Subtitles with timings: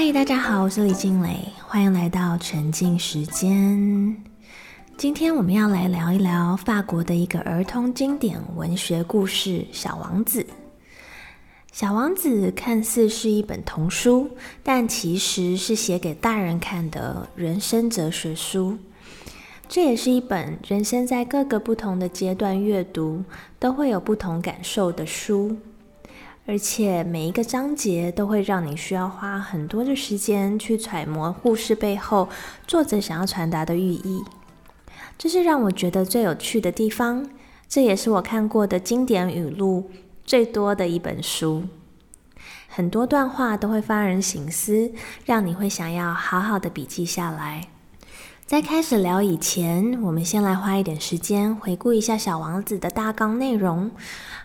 [0.00, 1.36] 嗨，大家好，我是李静蕾，
[1.66, 4.16] 欢迎来到沉浸时间。
[4.96, 10.40] 今天我们要来聊一聊法国的一个儿童经典文学故事《小王子》。
[11.72, 14.30] 《小王子》看似是一本童书，
[14.62, 18.78] 但其实是写给大人看的人生哲学书。
[19.68, 23.24] 这也是一本人生在各个不同的阶段阅读
[23.58, 25.56] 都会有不同感受的书。
[26.48, 32.26] 而且每一个章节都会让你需要花很多的时间去揣摩故事背后
[32.66, 34.24] 作者想要传达的寓意，
[35.18, 37.28] 这是让我觉得最有趣的地方。
[37.68, 39.90] 这也是我看过的经典语录
[40.24, 41.64] 最多的一本书，
[42.66, 44.90] 很多段话都会发人省思，
[45.26, 47.68] 让你会想要好好的笔记下来。
[48.48, 53.90] 在开始聊以前，我们先来花一点时间回顾一下《小王子》的大纲内容。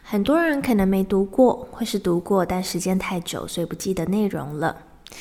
[0.02, 4.76] 很多人可能没读过，或是读过，但时间太久，所以不记得内容了。《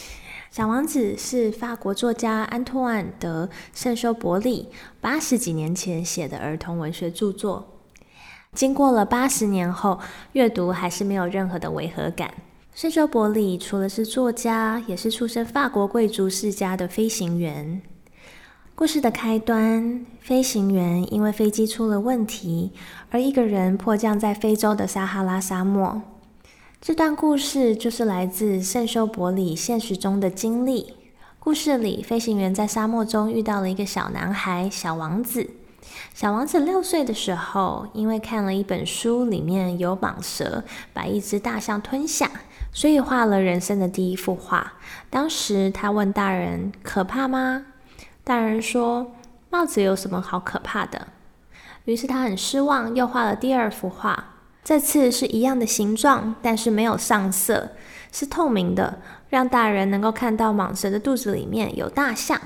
[0.51, 4.69] 小王子》是法国作家安托万·德·圣修伯里
[5.01, 7.65] 八十几年前写的儿童文学著作。
[8.53, 10.01] 经过了八十年后，
[10.33, 12.35] 阅读还是没有任何的违和感。
[12.75, 17.81] 圣修伯里除了是作家，也是出身法国贵族世家的飞行员。
[18.83, 22.73] 故事的开端，飞行员因为飞机出了问题，
[23.13, 26.03] 而一个人迫降在非洲的撒哈拉沙漠。
[26.81, 30.95] 这段故事就是来自圣修伯里现实中的经历。
[31.39, 35.49] 故事里，飞行员在沙漠中遇到了一个小男孩，小王子。
[36.13, 42.29] 小王子六岁的时候，因为看了一本书，里面有蟒蛇把一只大象吞下，
[42.73, 44.73] 所以画了人生的第一幅画。
[45.09, 47.67] 当时他问大人：“可怕吗？”
[48.25, 49.13] 大人说
[49.51, 51.09] ：“帽子有什么好可怕的？”
[51.87, 54.35] 于是他很失望，又画了第二幅画。
[54.63, 57.73] 这次是一样的形状，但是没有上色，
[58.13, 62.41] 是透明的，让大人能够看到蟒蛇的肚子里面有大象。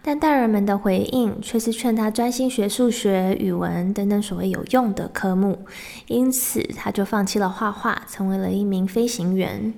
[0.00, 5.66] 但大人们的回应却是劝他专心学数学、语文等等所谓有用的科目，
[6.06, 9.74] 因此他就放弃了画画，成为了一名飞行员。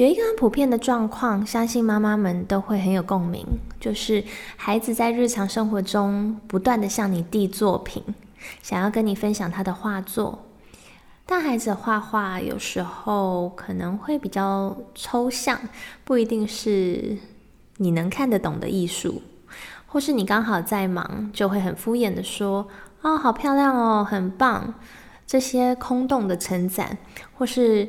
[0.00, 3.46] 有一个很普遍的状况，相信妈妈们都会很有共鸣，
[3.78, 4.24] 就是
[4.56, 8.02] 孩子在日常生活中不断的向你递作品，
[8.62, 10.46] 想要跟你分享他的画作。
[11.26, 15.60] 但孩子画画有时候可能会比较抽象，
[16.02, 17.18] 不一定是
[17.76, 19.20] 你能看得懂的艺术，
[19.86, 22.66] 或是你刚好在忙，就会很敷衍的说
[23.02, 24.72] ：“哦，好漂亮哦，很棒。”
[25.28, 26.96] 这些空洞的称赞，
[27.36, 27.86] 或是。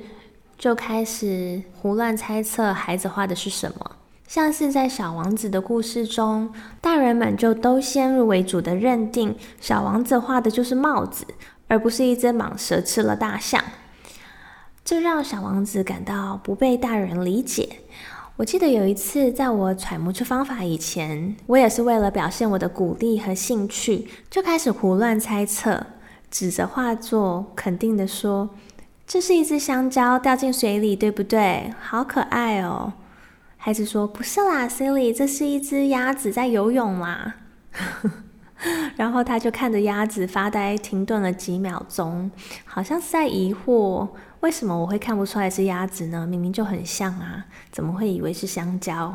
[0.61, 3.93] 就开始胡乱猜测孩子画的是什么，
[4.27, 11.25] 像是在小王子的故事中，大人们就都先入为主的认定小王子画的就是帽子，
[11.67, 13.59] 而不是一只蟒蛇吃了大象，
[14.85, 17.67] 这让小王子感到不被大人理解。
[18.35, 25.83] 我记得有一次，在我揣摩出方法以前，我也是为了表现我的鼓励和兴趣，就开始胡乱猜测，
[26.29, 28.47] 指着画作肯定的说。
[29.11, 31.73] 这是一只香蕉掉进水里，对不对？
[31.81, 32.93] 好可爱哦！
[33.57, 37.35] 孩子说：“不是啦，Silly，这是一只鸭子在游泳啦。
[38.95, 42.31] ”然后他就看着鸭子发呆，停顿了几秒钟，
[42.63, 44.07] 好像是在疑惑：
[44.39, 46.25] 为什么我会看不出来是鸭子呢？
[46.25, 49.13] 明明就很像啊，怎么会以为是香蕉？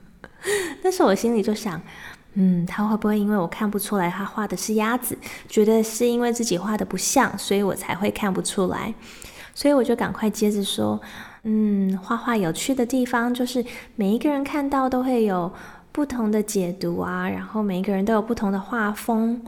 [0.82, 1.82] 但是我心里就想。
[2.38, 5.16] 嗯，他会不会因为我看不出来他画的是鸭子，
[5.48, 8.92] 觉得是因为自己画的不像，所以我才会看不出来？
[9.54, 11.00] 所以我就赶快接着说，
[11.44, 13.64] 嗯，画画有趣的地方就是
[13.94, 15.50] 每一个人看到都会有
[15.92, 19.42] 不同的解读啊，然后每一个人都有不同的画风。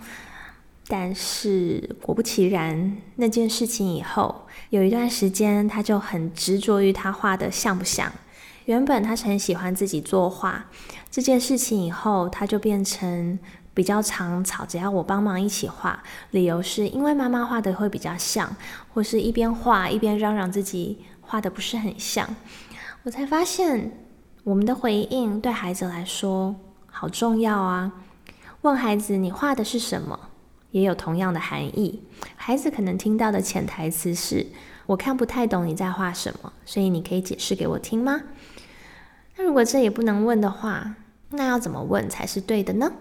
[0.90, 8.10] 但是果不其然，那件事情以后有一段时间，他就很执着于他画的像不像。
[8.64, 10.66] 原本他是很喜欢自己作画
[11.10, 13.38] 这件事情，以后他就变成
[13.74, 16.02] 比较常吵只要我帮忙一起画，
[16.32, 18.54] 理由是因为妈妈画的会比较像，
[18.92, 22.28] 或是一边画一边嚷嚷自己画的不是很像。
[23.04, 23.92] 我才发现，
[24.44, 26.54] 我们的回应对孩子来说
[26.86, 27.92] 好重要啊！
[28.62, 30.18] 问孩子你画的是什么，
[30.72, 32.02] 也有同样的含义。
[32.36, 34.46] 孩子可能听到的潜台词是：
[34.86, 38.20] 我看不太懂你在画什么，所以你可以解释给我听吗？
[39.38, 40.96] 那如果这也不能问的话，
[41.30, 42.92] 那要怎么问才是对的呢？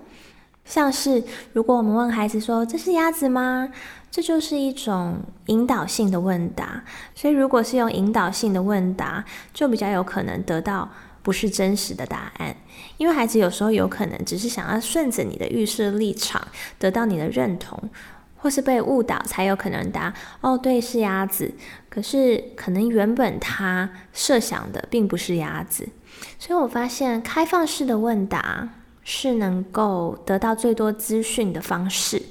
[0.63, 1.23] 像是
[1.53, 3.69] 如果我们问孩子说：“这是鸭子吗？”
[4.11, 5.17] 这就是一种
[5.47, 6.83] 引导性的问答。
[7.15, 10.89] 所以如果是用引导性的问答，就比较有可能得到
[11.23, 12.55] 不是真实的答案。
[12.97, 16.45] 因为孩子有时候有可能只是想要顺着你的预设立场
[16.77, 17.89] 得到你的认同，
[18.37, 21.53] 或是被误导才有可能答：“哦，对，是鸭子。”
[21.89, 25.89] 可是可能原本他设想的并不是鸭子，
[26.37, 28.69] 所以我发现开放式的问答
[29.03, 32.21] 是能够得到最多资讯的方式。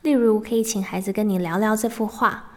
[0.00, 2.51] 例如，可以请孩子跟你聊聊这幅画。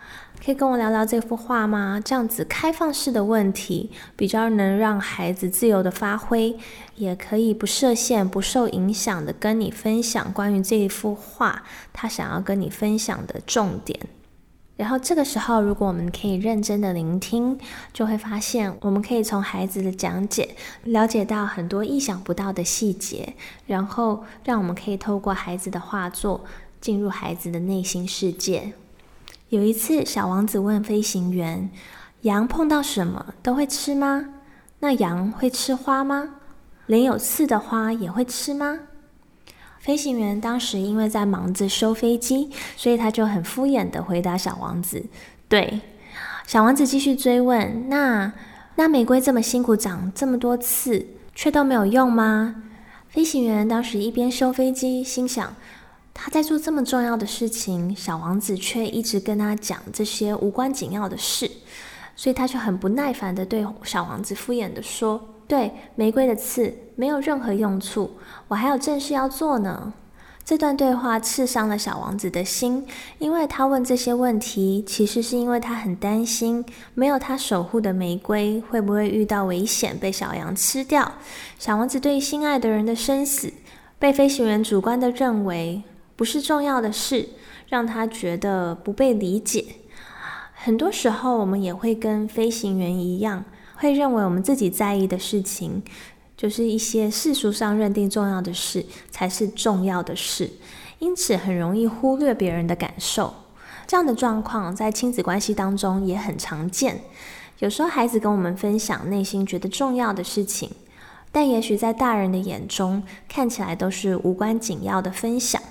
[0.46, 2.00] 可以跟我聊聊这幅画吗？
[2.06, 6.56] 这样子开放式的问题，比较能让孩子自由的发挥，
[6.98, 14.00] 也可以不设限、不受影响的跟你分享关于这一幅画他想要跟你分享的重点。
[14.78, 17.58] 然后这个时候，如果我们可以认真的聆听，
[17.92, 23.34] 就会发现我们可以从孩子的讲解了解到很多意想不到的细节，
[23.66, 26.46] 然后让我们可以透过孩子的画作
[26.80, 28.74] 进入孩子的内心世界。
[29.50, 31.70] 有一次，小王子问飞行员
[32.22, 34.26] ：“羊碰到什么都会吃吗？
[34.80, 36.36] 那羊会吃花吗？
[36.88, 38.80] 连有刺的花也会吃吗？”
[39.80, 45.06] 飞行员当时因为在忙着修飞机，所以他就很敷衍的回答小王子
[45.48, 45.82] ：“对。”
[46.48, 48.34] 小王子继续追问：“那
[48.76, 51.06] 那玫瑰这么辛苦，长这么多刺，
[51.36, 52.64] 却都没有用吗？”
[53.10, 55.56] 飞行员当时一边修飞机，心想。
[56.18, 61.52] 他在做这么重要的事情，小王子却一直跟他讲这些无关紧要的事，
[62.16, 68.12] 所以他就很不耐烦的对小王子敷衍的说：“对，玫瑰的刺没有任何用处，
[68.48, 69.94] 我还有正事要做呢。”
[70.46, 72.88] 这段对话刺伤了小王子的心，
[73.20, 76.64] 因为他问这些问题，其实是因为他很担心，
[76.94, 81.12] 没有他守护的玫瑰会不会遇到危险被小羊吃掉。
[81.60, 83.52] 小王子对心爱的人的生死，
[84.00, 85.84] 被飞行员主观的认为。
[86.16, 87.30] 不是重要的事，
[87.68, 89.66] 让他觉得不被理解。
[90.54, 93.46] 很多时候，我们也会跟飞行员一样，
[93.76, 95.84] 会认为我们自己在意的事情，
[96.38, 100.50] 就是一些世俗上认定重要的事才是重要的事，
[101.00, 103.34] 因此很容易忽略别人的感受。
[103.86, 107.02] 这样的状况在亲子关系当中也很常见。
[107.60, 110.72] 有时候，孩子跟我们分享内心觉得重要的事情，
[111.32, 115.62] 但也许在大人的眼中看起来都是无关紧要的分享。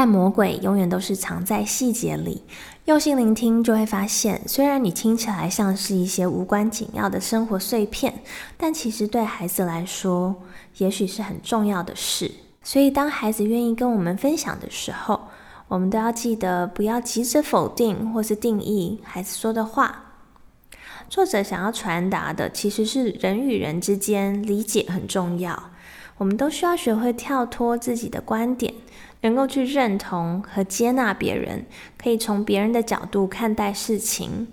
[0.00, 2.44] 但魔鬼永远都是藏在细节里。
[2.84, 8.22] 用心聆听，就会发现，虽然你听起来像是一些无关紧要的生活碎片，
[8.56, 10.36] 但其实对孩子来说，
[10.76, 12.30] 也许是很重要的事。
[12.62, 15.20] 所以，当孩子愿意跟我们分享的时候，
[15.66, 20.04] 我们都要记得不要急着否定或是定义孩子说的话。
[21.08, 25.60] 作者想要传达的，其实是人与人之间理解很重要。
[26.18, 28.72] 我们都需要学会跳脱自己的观点。
[29.22, 31.66] 能够去认同和接纳别人，
[31.96, 34.48] 可以从别人的角度看待事情。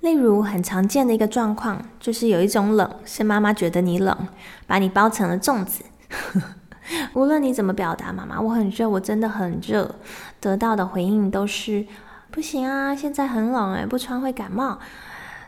[0.00, 4.28] 例如，很常见的一个状况，就是有一种冷是妈妈觉得你冷，
[4.66, 5.82] 把你包成了粽子。
[7.14, 9.94] 无论你怎么表达，妈妈我很热，我真的很热，
[10.40, 11.86] 得到的回应都是
[12.30, 14.78] 不行啊，现在很冷诶，不穿会感冒。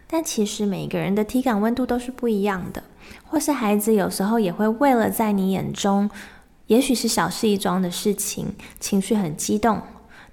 [0.06, 2.82] 但其实每个人的体感温度都是不一样的，
[3.24, 6.08] 或是孩子有时候也会为了在你眼中。
[6.66, 9.80] 也许是小事一桩的事情，情绪很激动，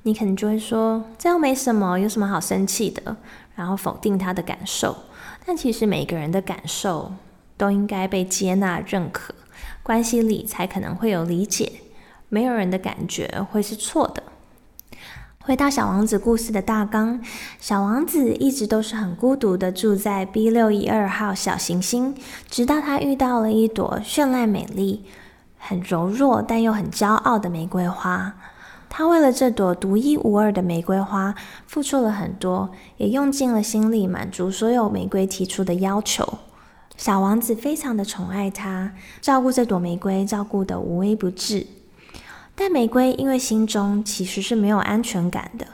[0.01, 3.15] 你可能就会说这又没什么，有什么好生气的？
[3.55, 4.95] 然后否定他的感受。
[5.45, 7.11] 但其实每个人的感受
[7.55, 9.35] 都应该被接纳、认可，
[9.83, 11.71] 关系里才可能会有理解。
[12.29, 14.23] 没有人的感觉会是错的。
[15.41, 17.21] 回到小王子故事的大纲，
[17.59, 22.15] 小王子一直都是很孤独的住在 B 六一二号小行星，
[22.49, 25.03] 直到他遇到了一朵绚烂美丽。
[25.65, 28.35] 很柔弱但又很骄傲的玫瑰花，
[28.89, 31.33] 他为了这朵独一无二的玫瑰花
[31.65, 36.37] 付出了很多，也用尽了心力满足所有玫瑰提出的要求。
[36.97, 38.91] 小王子非常的宠爱它，
[39.21, 41.65] 照顾这朵玫瑰，照顾的无微不至。
[42.55, 45.65] 但玫瑰因为心中其实是没有安全感的，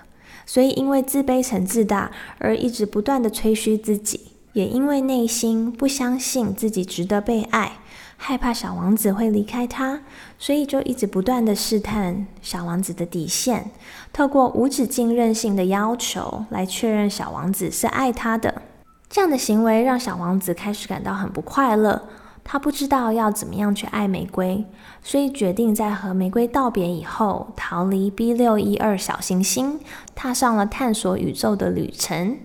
[0.46, 7.79] 所以因为自卑成自大而一直不断的吹嘘自己，也因为内心不相信自己值得被爱。
[8.21, 10.01] 害怕小王子会离开他，
[10.38, 13.71] 所以就一直不断的试探小王子的底线，
[14.11, 18.61] 透过无止境任性的要求来确认小王子是爱他的。
[19.09, 22.09] 这样的行为让小王子开始感到很不快乐，
[22.43, 24.65] 他不知道要怎么样去爱玫瑰，
[25.01, 29.79] 所以决定在和玫瑰道别以后，逃离 B 六一二小行星，
[30.13, 32.38] 踏上了探索宇宙的旅程。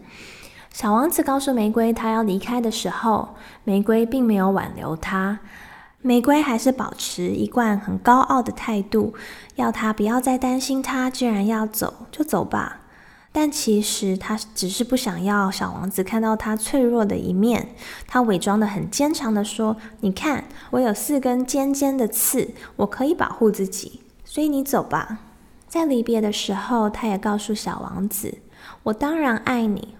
[0.73, 5.40] 小王子告诉玫瑰，他要离开的时候，玫瑰并没有挽留他。
[6.06, 9.14] 玫瑰还是保持一贯很高傲的态度，
[9.54, 11.08] 要他不要再担心他。
[11.08, 12.82] 既然要走，就走吧。
[13.32, 17.70] 但其实他只是不想要小王子看到他脆弱的一面。
[18.06, 24.02] 他伪装的很坚强的说：“你看，我有四根尖尖的刺，我可以保护自己。
[24.26, 25.20] 所以你走吧。”
[25.66, 28.37] 在离别的时候，他也告诉小王子
[28.84, 29.94] ：“我当然爱你。”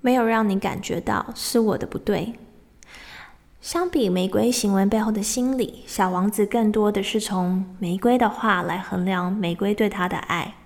[0.00, 2.32] 没有让你感觉到是我的不对。
[3.64, 10.56] 相比玫瑰行为背后的心理，小王子更多的是从玫瑰的话来衡量玫瑰对他的爱。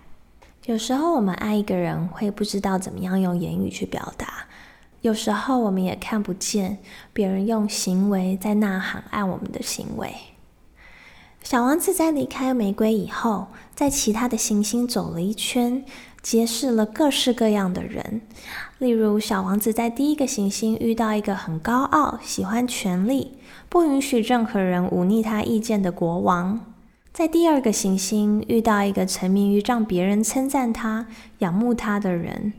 [0.65, 4.47] 有时候我们爱一个人会不知道怎么样用言语去表达，
[5.03, 6.79] 有时候我们也看不见
[7.13, 10.13] 别人用行为在呐喊爱我们的行为。
[11.45, 15.85] 小王子在离开玫瑰以后，在其他的行星走了一圈，
[16.29, 18.21] 结识了各式各样的人。
[18.77, 23.39] 例如，小王子在第一个行星遇到一个很高傲、喜欢权力、
[23.71, 26.59] 不允许任何人忤逆他意见的国王；
[27.15, 31.07] 在第二个行星遇到一个沉迷于让别人称赞他、
[31.39, 32.53] 仰慕他的人。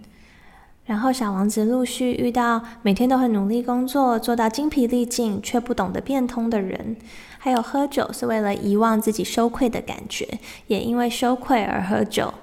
[0.85, 6.97] 然后，小王子陆续遇到每天都很努力工作、做到精疲力尽却不懂得变通的人。
[7.37, 12.33] 还有喝酒是为了遗忘自己羞愧的感觉，也因为羞愧而喝酒，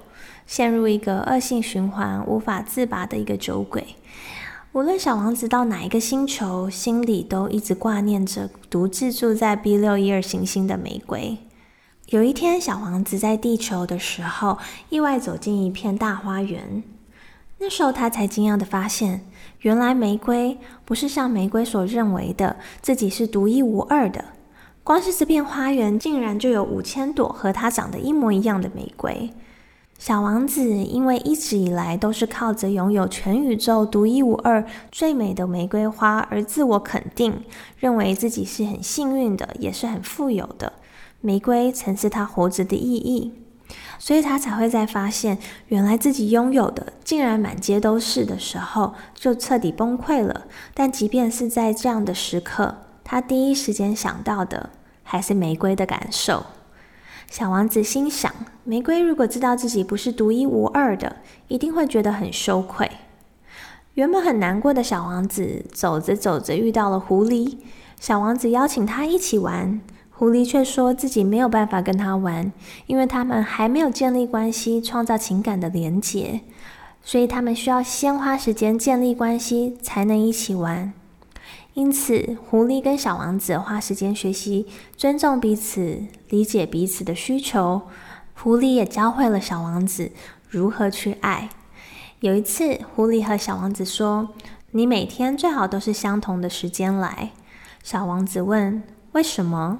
[0.47, 3.85] 陷入一个恶性循环、无法自拔的一个酒鬼。
[4.71, 11.37] 无论小王子到哪一个星球，心里都一直挂念着独自住在 B 六一二行星的玫瑰。
[12.07, 14.57] 有一天，小王子在地球的时候，
[14.89, 16.83] 意外走进一片大花园。
[17.57, 19.25] 那时候，他才惊讶的发现，
[19.61, 24.23] 原来玫瑰不是像玫瑰所认为的，自己是独一无二的。
[24.83, 29.33] 光是这片花园，竟然就有五千朵和它长得一模一样的玫瑰。
[29.97, 37.43] 小王子因为一直以来都是靠着拥有全宇宙独一无二、最美的玫瑰花而自我肯定，
[37.77, 40.73] 认为自己是很幸运的，也是很富有的。
[41.19, 43.33] 玫瑰曾是他活着的意义，
[43.99, 50.45] 所以他才会在发现原来自己拥有的竟然满街都是的时候，就彻底崩溃了。
[50.73, 54.69] 但即便是在这样的时刻，他第一时间想到的。
[55.09, 56.45] 还是玫瑰的感受。
[57.29, 61.17] 小王子心想：玫瑰如果知道自己不是独一无二的，
[61.47, 62.89] 一定会觉得很羞愧。
[63.95, 67.57] 原本很难过的小王子，走着走着遇到了狐狸。
[67.99, 69.81] 小王子邀请他一起玩，
[70.11, 72.51] 狐狸却说自己没有办法跟他玩，
[72.85, 76.41] 因为他们还没有建立关系，创造情感的连结，
[77.03, 80.93] 所以他们需要先花时间建立关系，才能一起玩。
[81.77, 84.65] 因此，狐狸跟小王子花时间学习
[84.95, 87.83] 尊重彼此、理解彼此的需求。
[88.33, 90.11] 狐狸也教会了小王子
[90.49, 91.49] 如何去爱。
[92.21, 94.29] 有一次，狐狸和小王子说
[94.73, 97.29] ：“你每天最好都是相同的时间来。”
[97.83, 98.81] 小王子问
[99.13, 99.77] ：“为什么？”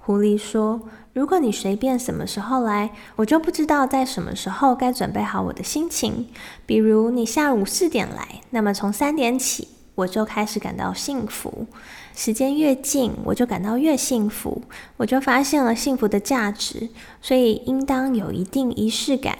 [0.00, 0.80] 狐狸说
[1.12, 6.28] ：“如果你随便什么时候来，我就不知道在什么时候该准备好我的心情。
[6.64, 9.68] 比如你下午四点来，那么从三点起。”
[9.98, 11.66] 我就开始感到幸福，
[12.14, 14.62] 时间越近，我就感到越幸福，
[14.96, 16.88] 我就发现了幸福的价值，
[17.20, 19.36] 所以应当有一定仪式感。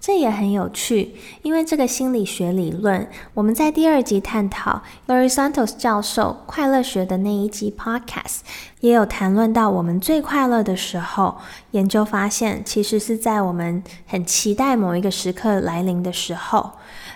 [0.00, 8.40] 这也很有趣，因为这个心理学理论，我们在第二集探讨 Larry Santos 教授快乐学的那一集 Podcast
[8.80, 11.36] 也有谈论到，我们最快乐的时候，
[11.70, 16.72] 研究发现，其实是在我们很期待某一个时刻来临的时候。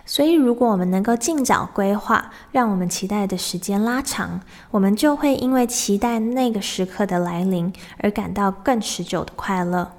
[0.09, 9.91] 所以，如果我们能够尽早规划，让我们期待的时间拉长，我们就会因为期待那个时刻的来临而感到更持久的快乐。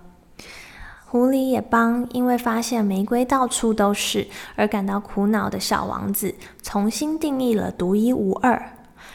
[1.10, 8.62] 狐狸也帮因为发现玫瑰到处都是而感到苦恼的小王子重新定义了独一无二，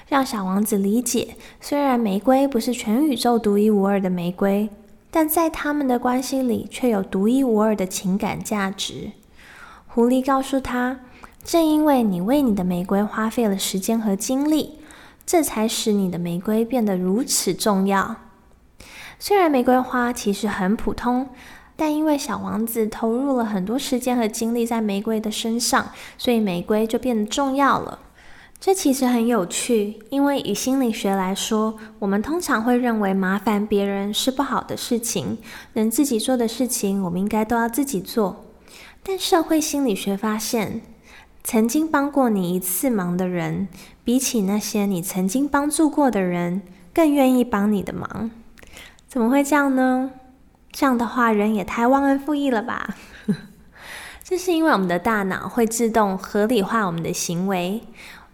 [0.08, 4.68] 让小王子理解，虽然玫瑰不是全宇宙独一无二的玫瑰，
[5.10, 9.12] 但在他们的关系里却有独一无二的情感价值。
[9.94, 11.00] 狐狸告诉他
[11.44, 14.78] ：“正因为你为你的玫瑰花费了时间和精力，
[15.26, 18.16] 这才使你的玫瑰变得如此重要。
[19.18, 21.28] 虽然玫瑰花其实很普通，
[21.76, 27.98] 但因为小王子投入了很多时间和精力在玫瑰的身上，所以玫瑰就变得重要了。
[28.58, 35.36] 这其实很有趣，因为以心理学来说，我们通常会认为麻烦别人是不好的事情，
[35.74, 38.46] 能自己做的事情，我们应该都要自己做。”
[39.02, 40.80] 但社会心理学发现，
[41.42, 43.66] 曾经帮过你一次忙的人，
[44.04, 46.62] 比起那些你曾经帮助过的人，
[46.94, 48.30] 更愿意帮你的忙。
[49.08, 50.12] 怎么会这样呢？
[50.70, 52.96] 这样的话，人也太忘恩负义了吧？
[54.22, 57.82] 这是因为我们的大脑会自动合理化我们的行为。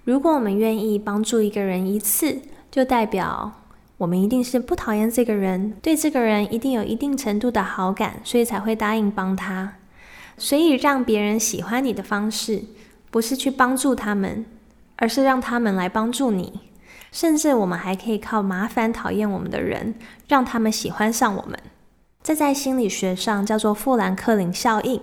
[0.05, 3.53] 如果我们愿意帮助一个人一次，就代表
[3.97, 9.73] 我们一定是不讨厌这个人，对这个人一定有一定程度的好感，所以才会答应帮他。
[10.39, 12.63] 所以，让别人喜欢你的方式，
[13.11, 14.47] 不是去帮助他们，
[14.97, 16.61] 而是让他们来帮助你。
[17.11, 19.95] 甚至，我们还可以靠麻烦讨厌我们的人，
[20.29, 21.59] 让他们喜欢上我们。
[22.23, 25.01] 这在心理学上叫做富兰克林效应。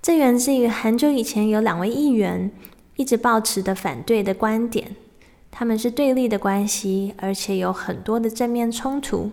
[0.00, 2.52] 这源自于很久以前，有两位议员
[2.94, 4.94] 一直保持的反对的观点，
[5.50, 9.32] 他们是对立的关系，而且有很多的正面冲突。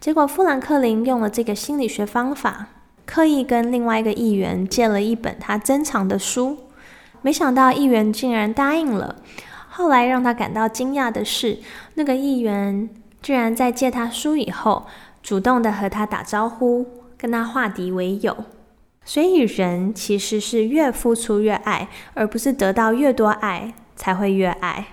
[0.00, 2.68] 结果富兰克林用了这个心理学方法，
[3.08, 6.58] 刻意跟另外一个议员借了一本他珍藏的书，
[7.22, 9.16] 没想到议员竟然答应了。
[9.70, 11.58] 后来让他感到惊讶的是，
[11.94, 12.86] 那个议员
[13.22, 14.86] 居然在借他书以后，
[15.22, 16.86] 主动的和他打招呼，
[17.16, 18.36] 跟他化敌为友。
[19.06, 24.88] 所以人其实是越付出越爱，而不是得到越多爱才会越爱。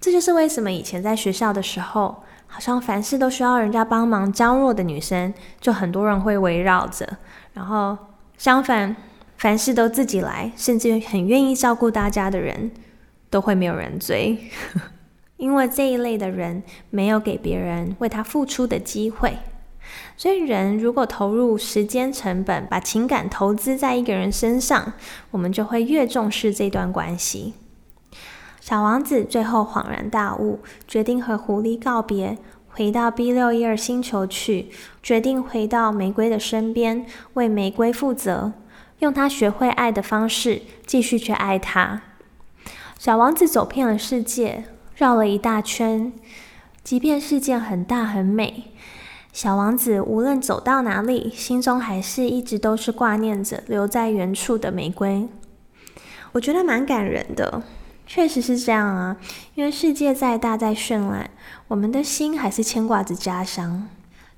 [0.00, 7.04] 这就是为什么以前在学校的时候，好像凡事都需要人家帮忙，娇弱的女生就很多人会围绕着，
[7.52, 7.98] 然后
[8.38, 8.94] 相反，
[9.36, 12.70] 凡事都自己来，甚至很愿意照顾大家的人。
[13.30, 14.38] 都会没有人追，
[15.38, 19.36] 因为这一类的人没有给别人为他付出的机会。
[20.16, 24.92] 所以，人如果投入时间成本，把情感投资在一个人身上，
[25.32, 27.54] 我们就会越重视这段关系。
[28.64, 34.70] 小王子最后恍然大悟，决定和狐狸告别，回到 B 六一二星球去，
[35.02, 37.04] 决定回到玫瑰的身边，
[37.34, 38.54] 为玫瑰负责，
[39.00, 42.00] 用他学会爱的方式，继续去爱他。
[42.98, 44.64] 小王子走遍了世界，
[44.96, 46.10] 绕了一大圈。
[46.82, 48.72] 即便世界很大很美，
[49.30, 55.28] 小王子无论走到哪里，心中还是一直都是挂念着留在原处的玫瑰。
[56.32, 57.62] 我觉得蛮感人的，
[58.14, 59.16] 确实是这样啊。
[59.56, 61.28] 因为世界再大再绚烂，
[61.66, 63.88] 我们的心还是牵挂着家乡。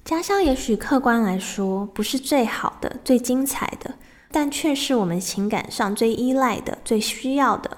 [0.03, 3.97] 家乡也许客观来说不是最好的、最精彩的，
[4.33, 7.77] 但却是我们情感上最依赖的、最需要的。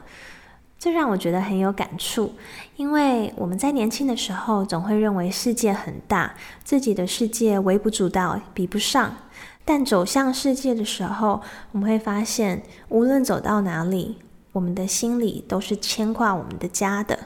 [0.78, 2.33] 这让我觉得很有感触，
[2.76, 9.17] 因为我们在年轻的时候总会认为世界很大，自己的世界微不足道，比不上。
[9.64, 14.19] 但走向世界的时候，我们会发现，无论走到哪里，
[14.59, 17.17] 我们的心里都是牵挂我们的家的。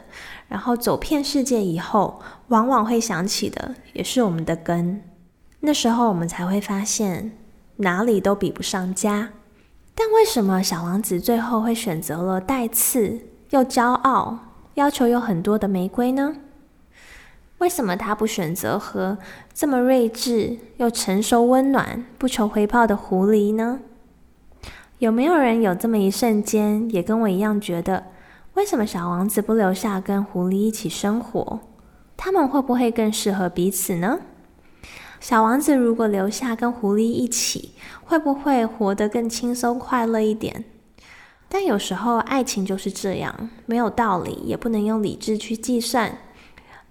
[0.48, 5.02] 然后走遍世界以后，往往会想起的也是我们的根。
[5.60, 7.32] 那时候我们才会发现，
[7.76, 9.30] 哪里都比不上家。
[9.94, 13.20] 但为什么小王子最后会选择了带刺？
[13.48, 14.38] 又骄傲，
[14.74, 16.36] 要求有很多的玫瑰呢？
[17.58, 19.16] 为什么他不选择和
[19.54, 23.80] 这么睿智又成熟、温暖、不求回报的狐狸呢？
[25.02, 28.04] 有没有人有这么一瞬间，也跟我一样觉得，
[28.54, 31.58] 为什么小王子不留下跟狐狸一起生活？
[32.16, 34.20] 他们会不会更适合彼此呢？
[35.18, 37.72] 小王子如果留下跟狐狸一起，
[38.04, 40.64] 会不会活得更轻松、快乐一点？
[41.48, 46.16] 但有时候爱情就是这样，没有道理，也不能用理智去计算。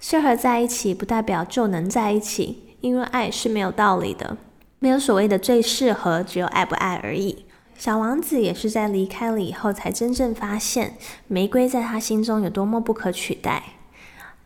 [0.02, 4.36] 适合在一起不代表就能在一起，因为爱是没有道理的，
[4.80, 7.46] 没有所谓的最适合，只有爱不爱而已。
[7.82, 13.64] 小王子也是在离开了以后，才真正发现玫瑰在他心中有多么不可取代。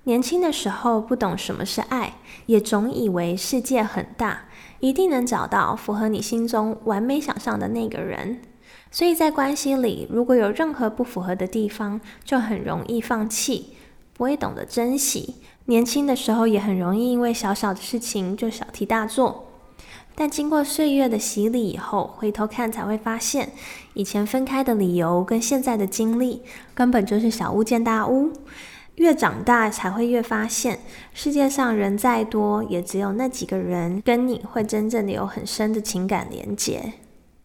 [0.05, 2.13] 年轻的时候不懂什么是爱，
[2.45, 4.45] 也总以为世界很大，
[4.79, 8.39] 一定能找到符合你心中完美想象的那个人。
[8.89, 13.73] 所以在关系里，如果有任何不符合的地方，就很容易放弃，
[14.13, 15.35] 不会懂得珍惜。
[15.65, 19.44] 年轻的时候也很容易因为小小的事情就小题大做。
[20.15, 23.51] 但经过岁月的洗礼以后，回头看才会发现，
[23.93, 26.41] 以前分开的理由跟现在的经历，
[26.73, 28.31] 根本就是小巫见大巫。
[28.95, 30.79] 越长大才会越发现，
[31.13, 36.93] 世界上人再多，也只有那几个人跟你会真正的有很深的情感连结。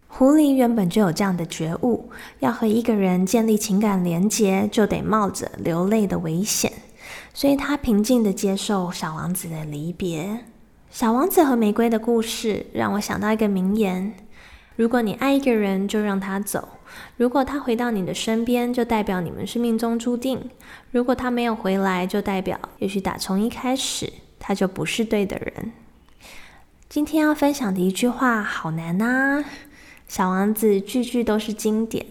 [0.07, 6.73] 狐狸原本就有这样的觉悟，要和一个人建立情感连结，就得冒着流泪的危险，
[7.35, 10.45] 所以他平静的接受小王子的离别。
[10.91, 14.13] 小王子和玫瑰的故事让我想到一个名言：
[14.75, 16.61] 如果你爱一个人，就让他走；
[17.17, 20.39] 如果他回到你的身边，就代表你们是命中注定；
[20.91, 25.73] 如果他没有回来，就代表也许打从一开始他就不是对的人。
[26.89, 29.45] 今天要分享的一句话，好难呐。
[30.09, 32.05] 小王子句句都是经典。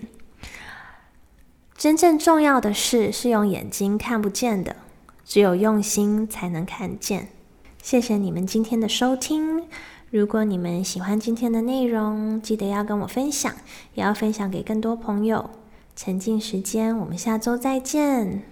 [1.78, 4.78] 真正重要的事是用眼睛看不见的，
[5.26, 7.28] 只有用心才能看见。
[7.82, 9.64] 谢谢你们今天的收听。
[10.12, 13.54] 如果你们喜欢今天的内容，记得要跟我分享，
[13.96, 15.50] 也要分享给更多朋友。
[15.96, 18.49] 沉浸时间，我们下周再见。